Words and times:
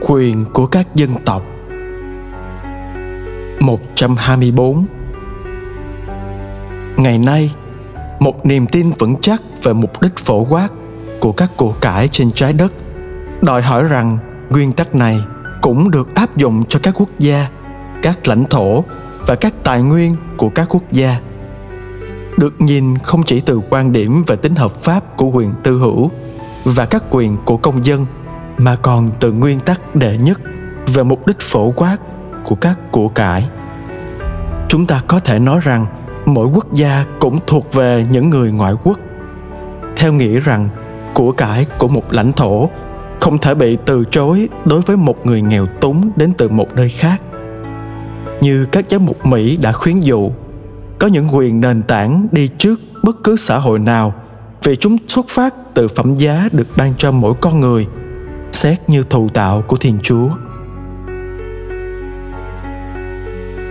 Quyền 0.00 0.44
của 0.52 0.66
các 0.66 0.94
dân 0.94 1.10
tộc. 1.24 1.42
124 3.60 4.86
Ngày 6.96 7.18
nay, 7.18 7.54
một 8.20 8.46
niềm 8.46 8.66
tin 8.66 8.90
vững 8.98 9.16
chắc 9.20 9.42
về 9.62 9.72
mục 9.72 10.02
đích 10.02 10.16
phổ 10.16 10.44
quát 10.44 10.68
của 11.20 11.32
các 11.32 11.50
cuộc 11.56 11.80
cải 11.80 12.08
trên 12.08 12.32
trái 12.32 12.52
đất 12.52 12.72
đòi 13.42 13.62
hỏi 13.62 13.84
rằng 13.84 14.18
nguyên 14.50 14.72
tắc 14.72 14.94
này 14.94 15.20
cũng 15.62 15.90
được 15.90 16.14
áp 16.14 16.36
dụng 16.36 16.64
cho 16.68 16.80
các 16.82 16.94
quốc 16.98 17.08
gia 17.18 17.48
các 18.02 18.28
lãnh 18.28 18.44
thổ 18.44 18.84
và 19.26 19.34
các 19.34 19.54
tài 19.64 19.82
nguyên 19.82 20.14
của 20.36 20.48
các 20.48 20.66
quốc 20.70 20.92
gia. 20.92 21.20
Được 22.36 22.60
nhìn 22.60 22.98
không 22.98 23.22
chỉ 23.22 23.40
từ 23.40 23.60
quan 23.70 23.92
điểm 23.92 24.24
về 24.26 24.36
tính 24.36 24.54
hợp 24.54 24.82
pháp 24.82 25.16
của 25.16 25.26
quyền 25.26 25.52
tư 25.62 25.78
hữu 25.78 26.10
và 26.64 26.86
các 26.86 27.04
quyền 27.10 27.36
của 27.44 27.56
công 27.56 27.84
dân 27.84 28.06
mà 28.58 28.76
còn 28.76 29.10
từ 29.20 29.32
nguyên 29.32 29.60
tắc 29.60 29.96
đệ 29.96 30.18
nhất 30.18 30.40
về 30.86 31.02
mục 31.02 31.26
đích 31.26 31.40
phổ 31.40 31.70
quát 31.70 31.96
của 32.44 32.54
các 32.54 32.78
của 32.92 33.08
cải. 33.08 33.48
Chúng 34.68 34.86
ta 34.86 35.02
có 35.06 35.18
thể 35.18 35.38
nói 35.38 35.60
rằng 35.62 35.86
mỗi 36.26 36.46
quốc 36.46 36.72
gia 36.72 37.04
cũng 37.20 37.38
thuộc 37.46 37.72
về 37.72 38.06
những 38.10 38.30
người 38.30 38.52
ngoại 38.52 38.74
quốc. 38.84 38.98
Theo 39.96 40.12
nghĩa 40.12 40.40
rằng 40.40 40.68
của 41.14 41.32
cải 41.32 41.66
của 41.78 41.88
một 41.88 42.12
lãnh 42.12 42.32
thổ 42.32 42.70
không 43.20 43.38
thể 43.38 43.54
bị 43.54 43.78
từ 43.86 44.04
chối 44.10 44.48
đối 44.64 44.80
với 44.80 44.96
một 44.96 45.26
người 45.26 45.42
nghèo 45.42 45.66
túng 45.80 46.10
đến 46.16 46.32
từ 46.38 46.48
một 46.48 46.76
nơi 46.76 46.88
khác. 46.88 47.20
Như 48.40 48.64
các 48.64 48.84
giám 48.90 49.06
mục 49.06 49.26
mỹ 49.26 49.56
đã 49.56 49.72
khuyến 49.72 50.00
dụ, 50.00 50.30
có 50.98 51.06
những 51.06 51.26
quyền 51.32 51.60
nền 51.60 51.82
tảng 51.82 52.26
đi 52.32 52.48
trước 52.58 52.80
bất 53.02 53.16
cứ 53.24 53.36
xã 53.36 53.58
hội 53.58 53.78
nào 53.78 54.14
vì 54.62 54.76
chúng 54.76 54.96
xuất 55.08 55.28
phát 55.28 55.54
từ 55.74 55.88
phẩm 55.88 56.14
giá 56.14 56.48
được 56.52 56.66
ban 56.76 56.94
cho 56.94 57.10
mỗi 57.12 57.34
con 57.40 57.60
người 57.60 57.86
xét 58.58 58.88
như 58.88 59.04
thụ 59.10 59.28
tạo 59.28 59.62
của 59.62 59.76
Thiên 59.76 59.98
Chúa. 60.02 60.28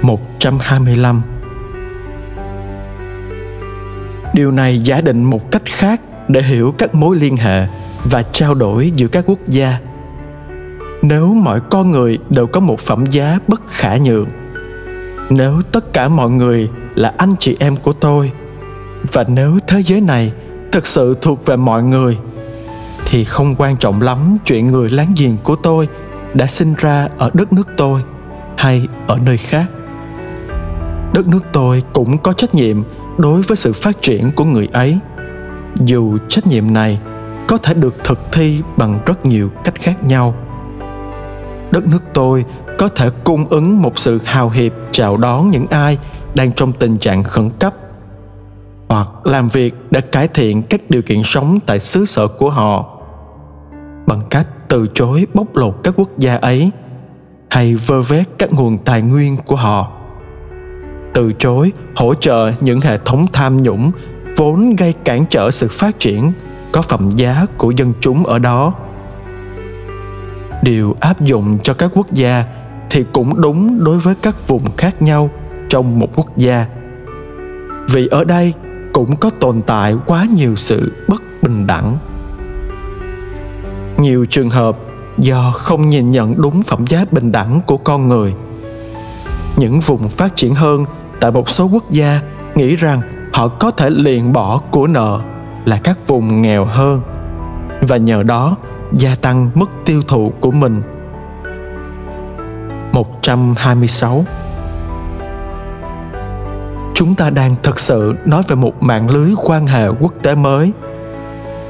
125 0.01 1.21
Điều 4.33 4.51
này 4.51 4.79
giả 4.79 5.01
định 5.01 5.23
một 5.23 5.51
cách 5.51 5.61
khác 5.65 6.01
để 6.27 6.41
hiểu 6.41 6.73
các 6.77 6.95
mối 6.95 7.15
liên 7.15 7.37
hệ 7.37 7.67
và 8.03 8.23
trao 8.23 8.53
đổi 8.53 8.91
giữa 8.95 9.07
các 9.07 9.23
quốc 9.27 9.39
gia. 9.47 9.79
Nếu 11.01 11.33
mọi 11.33 11.59
con 11.59 11.91
người 11.91 12.17
đều 12.29 12.47
có 12.47 12.59
một 12.59 12.79
phẩm 12.79 13.05
giá 13.05 13.39
bất 13.47 13.61
khả 13.67 13.97
nhượng, 13.97 14.29
nếu 15.29 15.61
tất 15.71 15.93
cả 15.93 16.07
mọi 16.07 16.29
người 16.29 16.69
là 16.95 17.13
anh 17.17 17.35
chị 17.39 17.55
em 17.59 17.75
của 17.75 17.93
tôi 17.93 18.31
và 19.11 19.25
nếu 19.27 19.57
thế 19.67 19.83
giới 19.83 20.01
này 20.01 20.31
thực 20.71 20.87
sự 20.87 21.17
thuộc 21.21 21.45
về 21.45 21.55
mọi 21.55 21.83
người 21.83 22.17
thì 23.09 23.23
không 23.23 23.55
quan 23.57 23.77
trọng 23.77 24.01
lắm 24.01 24.37
chuyện 24.45 24.67
người 24.67 24.89
láng 24.89 25.13
giềng 25.17 25.37
của 25.43 25.55
tôi 25.55 25.87
đã 26.33 26.47
sinh 26.47 26.73
ra 26.77 27.09
ở 27.17 27.31
đất 27.33 27.53
nước 27.53 27.67
tôi 27.77 28.01
hay 28.57 28.87
ở 29.07 29.17
nơi 29.25 29.37
khác. 29.37 29.65
Đất 31.13 31.27
nước 31.27 31.39
tôi 31.53 31.83
cũng 31.93 32.17
có 32.17 32.33
trách 32.33 32.55
nhiệm 32.55 32.83
đối 33.17 33.41
với 33.41 33.57
sự 33.57 33.73
phát 33.73 34.01
triển 34.01 34.31
của 34.35 34.43
người 34.43 34.67
ấy. 34.73 34.97
Dù 35.75 36.17
trách 36.29 36.47
nhiệm 36.47 36.73
này 36.73 36.99
có 37.47 37.57
thể 37.57 37.73
được 37.73 37.95
thực 38.03 38.19
thi 38.31 38.61
bằng 38.77 38.99
rất 39.05 39.25
nhiều 39.25 39.49
cách 39.63 39.75
khác 39.79 40.03
nhau. 40.03 40.33
Đất 41.71 41.87
nước 41.87 42.03
tôi 42.13 42.45
có 42.77 42.87
thể 42.87 43.09
cung 43.23 43.47
ứng 43.49 43.81
một 43.81 43.99
sự 43.99 44.19
hào 44.25 44.49
hiệp 44.49 44.73
chào 44.91 45.17
đón 45.17 45.49
những 45.49 45.67
ai 45.69 45.97
đang 46.35 46.51
trong 46.51 46.71
tình 46.71 46.97
trạng 46.97 47.23
khẩn 47.23 47.49
cấp, 47.49 47.73
hoặc 48.89 49.07
làm 49.23 49.47
việc 49.47 49.75
để 49.91 50.01
cải 50.01 50.27
thiện 50.27 50.63
các 50.63 50.81
điều 50.89 51.01
kiện 51.01 51.21
sống 51.25 51.59
tại 51.65 51.79
xứ 51.79 52.05
sở 52.05 52.27
của 52.27 52.49
họ 52.49 52.96
bằng 54.07 54.21
cách 54.29 54.47
từ 54.67 54.87
chối 54.93 55.27
bóc 55.33 55.55
lột 55.55 55.75
các 55.83 55.93
quốc 55.97 56.09
gia 56.17 56.35
ấy, 56.35 56.71
hay 57.49 57.75
vơ 57.75 58.01
vét 58.01 58.27
các 58.37 58.53
nguồn 58.53 58.77
tài 58.77 59.01
nguyên 59.01 59.37
của 59.45 59.55
họ. 59.55 59.91
Từ 61.13 61.33
chối 61.33 61.71
hỗ 61.95 62.13
trợ 62.13 62.51
những 62.61 62.81
hệ 62.81 62.97
thống 62.97 63.25
tham 63.33 63.63
nhũng, 63.63 63.91
vốn 64.35 64.75
gây 64.75 64.93
cản 64.93 65.25
trở 65.25 65.51
sự 65.51 65.67
phát 65.71 65.99
triển, 65.99 66.31
có 66.71 66.81
phẩm 66.81 67.11
giá 67.15 67.45
của 67.57 67.71
dân 67.71 67.93
chúng 68.01 68.25
ở 68.25 68.39
đó. 68.39 68.73
Điều 70.63 70.95
áp 70.99 71.21
dụng 71.21 71.57
cho 71.63 71.73
các 71.73 71.91
quốc 71.93 72.13
gia 72.13 72.45
thì 72.89 73.05
cũng 73.13 73.41
đúng 73.41 73.83
đối 73.83 73.99
với 73.99 74.15
các 74.15 74.47
vùng 74.47 74.71
khác 74.77 75.01
nhau 75.01 75.29
trong 75.69 75.99
một 75.99 76.09
quốc 76.15 76.37
gia. 76.37 76.65
Vì 77.89 78.07
ở 78.07 78.23
đây 78.23 78.53
cũng 78.93 79.15
có 79.15 79.29
tồn 79.39 79.61
tại 79.61 79.95
quá 80.05 80.25
nhiều 80.35 80.55
sự 80.55 80.93
bất 81.07 81.21
bình 81.41 81.67
đẳng 81.67 81.97
nhiều 83.97 84.25
trường 84.29 84.49
hợp 84.49 84.77
do 85.17 85.51
không 85.55 85.89
nhìn 85.89 86.09
nhận 86.09 86.41
đúng 86.41 86.63
phẩm 86.63 86.87
giá 86.87 87.05
bình 87.11 87.31
đẳng 87.31 87.61
của 87.67 87.77
con 87.77 88.07
người. 88.07 88.33
Những 89.57 89.79
vùng 89.79 90.09
phát 90.09 90.35
triển 90.35 90.55
hơn 90.55 90.85
tại 91.19 91.31
một 91.31 91.49
số 91.49 91.65
quốc 91.65 91.91
gia 91.91 92.21
nghĩ 92.55 92.75
rằng 92.75 93.01
họ 93.33 93.47
có 93.47 93.71
thể 93.71 93.89
liền 93.89 94.33
bỏ 94.33 94.61
của 94.71 94.87
nợ 94.87 95.19
là 95.65 95.77
các 95.83 96.07
vùng 96.07 96.41
nghèo 96.41 96.65
hơn 96.65 97.01
và 97.81 97.97
nhờ 97.97 98.23
đó 98.23 98.55
gia 98.93 99.15
tăng 99.15 99.49
mức 99.55 99.69
tiêu 99.85 100.01
thụ 100.07 100.33
của 100.39 100.51
mình. 100.51 100.81
126 102.91 104.25
Chúng 106.95 107.15
ta 107.15 107.29
đang 107.29 107.55
thực 107.63 107.79
sự 107.79 108.15
nói 108.25 108.43
về 108.47 108.55
một 108.55 108.83
mạng 108.83 109.09
lưới 109.09 109.31
quan 109.43 109.67
hệ 109.67 109.87
quốc 109.87 110.13
tế 110.23 110.35
mới 110.35 110.71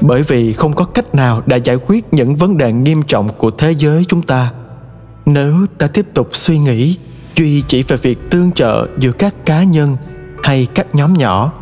bởi 0.00 0.22
vì 0.22 0.52
không 0.52 0.72
có 0.72 0.84
cách 0.84 1.14
nào 1.14 1.42
đã 1.46 1.56
giải 1.56 1.76
quyết 1.86 2.14
những 2.14 2.36
vấn 2.36 2.58
đề 2.58 2.72
nghiêm 2.72 3.02
trọng 3.02 3.28
của 3.38 3.50
thế 3.50 3.72
giới 3.72 4.04
chúng 4.08 4.22
ta. 4.22 4.52
Nếu 5.26 5.66
ta 5.78 5.86
tiếp 5.86 6.06
tục 6.14 6.28
suy 6.32 6.58
nghĩ, 6.58 6.98
duy 7.36 7.62
chỉ 7.66 7.82
về 7.82 7.96
việc 7.96 8.30
tương 8.30 8.52
trợ 8.52 8.86
giữa 8.98 9.12
các 9.12 9.34
cá 9.46 9.62
nhân 9.62 9.96
hay 10.42 10.66
các 10.74 10.94
nhóm 10.94 11.14
nhỏ, 11.14 11.52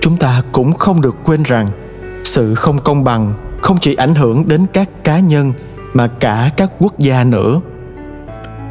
chúng 0.00 0.16
ta 0.16 0.42
cũng 0.52 0.72
không 0.72 1.00
được 1.00 1.16
quên 1.24 1.42
rằng 1.42 1.68
sự 2.24 2.54
không 2.54 2.78
công 2.78 3.04
bằng 3.04 3.34
không 3.62 3.78
chỉ 3.80 3.94
ảnh 3.94 4.14
hưởng 4.14 4.48
đến 4.48 4.66
các 4.72 5.04
cá 5.04 5.20
nhân 5.20 5.52
mà 5.94 6.06
cả 6.06 6.50
các 6.56 6.70
quốc 6.78 6.98
gia 6.98 7.24
nữa. 7.24 7.60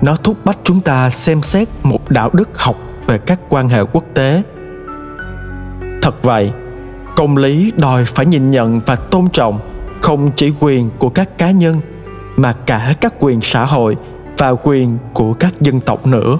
Nó 0.01 0.15
thúc 0.15 0.37
bách 0.45 0.57
chúng 0.63 0.79
ta 0.79 1.09
xem 1.09 1.41
xét 1.41 1.67
một 1.83 2.09
đạo 2.09 2.29
đức 2.33 2.49
học 2.53 2.75
về 3.07 3.17
các 3.17 3.39
quan 3.49 3.69
hệ 3.69 3.83
quốc 3.83 4.03
tế. 4.13 4.43
Thật 6.01 6.23
vậy 6.23 6.51
công 7.15 7.37
lý 7.37 7.71
đòi 7.77 8.05
phải 8.05 8.25
nhìn 8.25 8.51
nhận 8.51 8.81
và 8.85 8.95
tôn 8.95 9.29
trọng 9.33 9.59
không 10.01 10.31
chỉ 10.35 10.53
quyền 10.59 10.89
của 10.99 11.09
các 11.09 11.37
cá 11.37 11.51
nhân, 11.51 11.81
mà 12.35 12.53
cả 12.53 12.93
các 13.01 13.13
quyền 13.19 13.41
xã 13.41 13.65
hội 13.65 13.97
và 14.37 14.49
quyền 14.63 14.97
của 15.13 15.33
các 15.33 15.61
dân 15.61 15.79
tộc 15.79 16.07
nữa. 16.07 16.39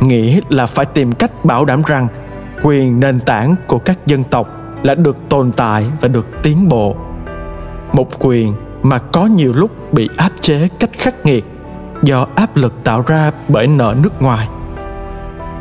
Nghĩa 0.00 0.40
là 0.48 0.66
phải 0.66 0.86
tìm 0.86 1.12
cách 1.12 1.44
bảo 1.44 1.64
đảm 1.64 1.82
rằng 1.86 2.08
quyền 2.62 3.00
nền 3.00 3.20
tảng 3.20 3.54
của 3.66 3.78
các 3.78 4.06
dân 4.06 4.24
tộc 4.24 4.48
là 4.82 4.94
được 4.94 5.16
tồn 5.28 5.52
tại 5.52 5.86
và 6.00 6.08
được 6.08 6.26
tiến 6.42 6.68
bộ. 6.68 6.96
Một 7.92 8.08
quyền 8.18 8.54
mà 8.82 8.98
có 8.98 9.26
nhiều 9.26 9.52
lúc 9.52 9.92
bị 9.92 10.08
áp 10.16 10.30
chế 10.40 10.68
cách 10.80 10.90
khắc 10.98 11.26
nghiệt 11.26 11.44
do 12.02 12.26
áp 12.34 12.56
lực 12.56 12.84
tạo 12.84 13.02
ra 13.06 13.30
bởi 13.48 13.66
nợ 13.66 13.94
nước 14.02 14.22
ngoài. 14.22 14.48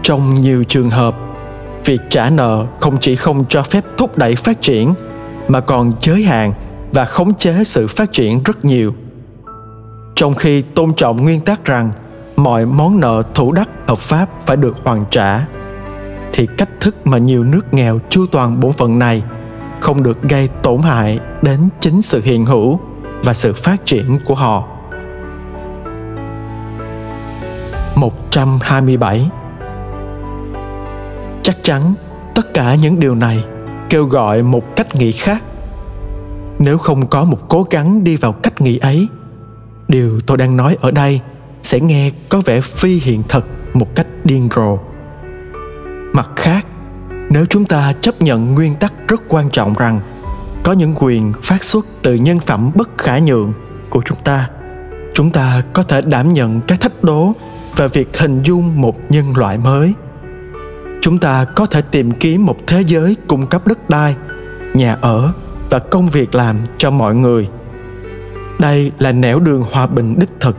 Trong 0.03 0.33
nhiều 0.33 0.63
trường 0.63 0.89
hợp 0.89 1.15
việc 1.85 2.01
trả 2.09 2.29
nợ 2.29 2.65
không 2.79 2.97
chỉ 3.01 3.15
không 3.15 3.45
cho 3.49 3.63
phép 3.63 3.83
thúc 3.97 4.17
đẩy 4.17 4.35
phát 4.35 4.61
triển, 4.61 4.93
mà 5.47 5.59
còn 5.59 5.91
giới 6.01 6.23
hạn 6.23 6.53
và 6.91 7.05
khống 7.05 7.33
chế 7.33 7.63
sự 7.63 7.87
phát 7.87 8.11
triển 8.11 8.43
rất 8.43 8.65
nhiều 8.65 8.93
trong 10.15 10.35
khi 10.35 10.61
tôn 10.61 10.93
trọng 10.93 11.23
nguyên 11.23 11.39
tắc 11.39 11.65
rằng 11.65 11.91
mọi 12.35 12.65
món 12.65 12.99
nợ 12.99 13.23
thủ 13.35 13.51
đắc 13.51 13.69
hợp 13.87 13.97
pháp 13.97 14.29
phải 14.45 14.57
được 14.57 14.75
hoàn 14.83 15.05
trả, 15.11 15.45
thì 16.33 16.47
cách 16.57 16.69
thức 16.79 17.07
mà 17.07 17.17
nhiều 17.17 17.43
nước 17.43 17.73
nghèo 17.73 17.99
chu 18.09 18.25
toàn 18.31 18.59
bổn 18.59 18.71
phận 18.73 18.99
này 18.99 19.23
không 19.79 20.03
được 20.03 20.21
gây 20.21 20.49
tổn 20.63 20.81
hại 20.81 21.19
đến 21.41 21.69
chính 21.79 22.01
sự 22.01 22.21
hiện 22.23 22.45
hữu 22.45 22.79
và 23.23 23.33
sự 23.33 23.53
phát 23.53 23.85
triển 23.85 24.19
của 24.25 24.35
họ. 24.35 24.67
127 27.95 29.29
Chắc 31.43 31.63
chắn 31.63 31.93
tất 32.35 32.53
cả 32.53 32.75
những 32.75 32.99
điều 32.99 33.15
này 33.15 33.43
kêu 33.89 34.05
gọi 34.05 34.43
một 34.43 34.75
cách 34.75 34.95
nghĩ 34.95 35.11
khác. 35.11 35.43
Nếu 36.59 36.77
không 36.77 37.07
có 37.07 37.23
một 37.23 37.37
cố 37.49 37.67
gắng 37.69 38.03
đi 38.03 38.15
vào 38.15 38.33
cách 38.33 38.61
nghĩ 38.61 38.77
ấy, 38.77 39.07
điều 39.87 40.19
tôi 40.25 40.37
đang 40.37 40.57
nói 40.57 40.77
ở 40.81 40.91
đây 40.91 41.19
sẽ 41.63 41.79
nghe 41.79 42.11
có 42.29 42.41
vẻ 42.45 42.61
phi 42.61 42.99
hiện 42.99 43.23
thực 43.29 43.47
một 43.73 43.95
cách 43.95 44.07
điên 44.23 44.49
rồ. 44.55 44.79
Mặt 46.13 46.29
khác, 46.35 46.65
nếu 47.29 47.45
chúng 47.45 47.65
ta 47.65 47.93
chấp 48.01 48.21
nhận 48.21 48.53
nguyên 48.53 48.75
tắc 48.75 48.93
rất 49.07 49.21
quan 49.27 49.49
trọng 49.49 49.73
rằng 49.73 49.99
có 50.63 50.71
những 50.71 50.93
quyền 50.95 51.33
phát 51.43 51.63
xuất 51.63 51.85
từ 52.01 52.15
nhân 52.15 52.39
phẩm 52.39 52.71
bất 52.75 52.97
khả 52.97 53.19
nhượng 53.19 53.53
của 53.89 54.01
chúng 54.05 54.17
ta 54.23 54.49
chúng 55.13 55.29
ta 55.29 55.61
có 55.73 55.83
thể 55.83 56.01
đảm 56.01 56.33
nhận 56.33 56.61
cái 56.61 56.77
thách 56.77 57.03
đố 57.03 57.33
và 57.75 57.87
việc 57.87 58.17
hình 58.17 58.41
dung 58.43 58.81
một 58.81 58.95
nhân 59.11 59.37
loại 59.37 59.57
mới 59.57 59.93
chúng 61.03 61.17
ta 61.17 61.45
có 61.45 61.65
thể 61.65 61.81
tìm 61.91 62.11
kiếm 62.11 62.45
một 62.45 62.57
thế 62.67 62.81
giới 62.81 63.15
cung 63.27 63.47
cấp 63.47 63.67
đất 63.67 63.89
đai, 63.89 64.15
nhà 64.73 64.97
ở 65.01 65.31
và 65.69 65.79
công 65.79 66.07
việc 66.07 66.35
làm 66.35 66.55
cho 66.77 66.91
mọi 66.91 67.15
người. 67.15 67.49
Đây 68.59 68.91
là 68.99 69.11
nẻo 69.11 69.39
đường 69.39 69.63
hòa 69.71 69.87
bình 69.87 70.19
đích 70.19 70.29
thực, 70.39 70.57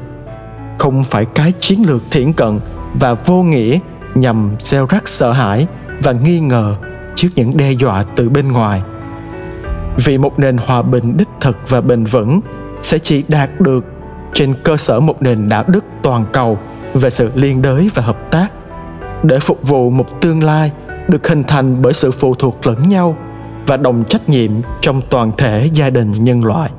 không 0.78 1.04
phải 1.04 1.24
cái 1.24 1.52
chiến 1.60 1.78
lược 1.86 2.02
thiển 2.10 2.32
cận 2.32 2.60
và 3.00 3.14
vô 3.14 3.42
nghĩa 3.42 3.78
nhằm 4.14 4.50
gieo 4.60 4.86
rắc 4.90 5.08
sợ 5.08 5.32
hãi 5.32 5.66
và 6.02 6.12
nghi 6.12 6.40
ngờ 6.40 6.76
trước 7.16 7.28
những 7.34 7.56
đe 7.56 7.72
dọa 7.72 8.04
từ 8.16 8.28
bên 8.28 8.52
ngoài. 8.52 8.82
Vì 10.04 10.18
một 10.18 10.38
nền 10.38 10.56
hòa 10.56 10.82
bình 10.82 11.16
đích 11.16 11.28
thực 11.40 11.56
và 11.68 11.80
bền 11.80 12.04
vững 12.04 12.40
sẽ 12.82 12.98
chỉ 12.98 13.24
đạt 13.28 13.60
được 13.60 13.84
trên 14.34 14.54
cơ 14.64 14.76
sở 14.76 15.00
một 15.00 15.22
nền 15.22 15.48
đạo 15.48 15.64
đức 15.66 15.84
toàn 16.02 16.24
cầu 16.32 16.58
về 16.94 17.10
sự 17.10 17.30
liên 17.34 17.62
đới 17.62 17.90
và 17.94 18.02
hợp 18.02 18.30
tác 18.30 18.48
để 19.24 19.38
phục 19.38 19.68
vụ 19.68 19.90
một 19.90 20.20
tương 20.20 20.42
lai 20.42 20.72
được 21.08 21.28
hình 21.28 21.42
thành 21.42 21.82
bởi 21.82 21.92
sự 21.92 22.10
phụ 22.10 22.34
thuộc 22.34 22.66
lẫn 22.66 22.88
nhau 22.88 23.16
và 23.66 23.76
đồng 23.76 24.04
trách 24.08 24.28
nhiệm 24.28 24.50
trong 24.80 25.00
toàn 25.10 25.32
thể 25.38 25.68
gia 25.72 25.90
đình 25.90 26.12
nhân 26.12 26.44
loại. 26.44 26.70